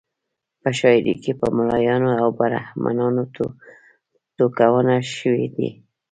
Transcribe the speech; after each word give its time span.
په 0.61 0.69
شاعري 0.79 1.13
کې 1.23 1.31
په 1.39 1.47
ملایانو 1.57 2.11
او 2.21 2.27
برهمنانو 2.39 3.23
ټکونه 4.35 4.95
شوي 5.15 5.47
دي. 5.55 5.69